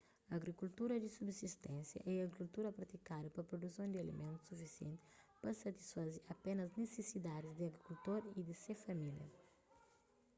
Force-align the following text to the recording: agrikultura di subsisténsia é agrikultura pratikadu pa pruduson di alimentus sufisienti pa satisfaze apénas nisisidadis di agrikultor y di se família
agrikultura 0.35 0.95
di 0.99 1.09
subsisténsia 1.17 1.99
é 2.11 2.13
agrikultura 2.17 2.75
pratikadu 2.77 3.27
pa 3.31 3.47
pruduson 3.49 3.87
di 3.91 3.97
alimentus 4.03 4.45
sufisienti 4.51 5.05
pa 5.41 5.49
satisfaze 5.61 6.19
apénas 6.35 6.69
nisisidadis 6.79 7.55
di 7.57 7.63
agrikultor 7.71 8.21
y 8.39 8.39
di 8.47 8.55
se 8.63 8.73
família 8.85 9.27